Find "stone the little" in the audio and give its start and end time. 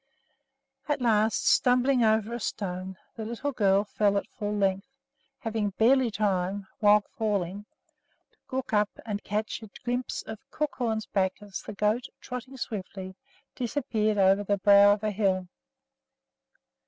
2.39-3.51